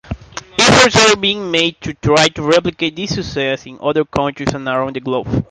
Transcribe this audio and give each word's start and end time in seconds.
Efforts 0.57 1.11
are 1.11 1.15
being 1.15 1.51
made 1.51 1.79
to 1.81 1.93
try 1.93 2.27
to 2.29 2.41
replicate 2.41 2.95
this 2.95 3.13
success 3.13 3.67
in 3.67 3.77
other 3.83 4.03
countries 4.03 4.51
and 4.51 4.67
around 4.67 4.95
the 4.95 4.99
globe. 4.99 5.27